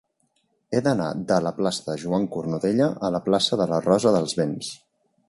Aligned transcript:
He 0.71 0.79
d'anar 0.85 1.09
de 1.31 1.35
la 1.47 1.51
plaça 1.59 1.85
de 1.89 1.97
Joan 2.05 2.25
Cornudella 2.37 2.87
a 3.09 3.13
la 3.17 3.21
plaça 3.27 3.61
de 3.63 3.69
la 3.75 3.83
Rosa 3.89 4.15
dels 4.17 4.35
Vents. 4.41 4.73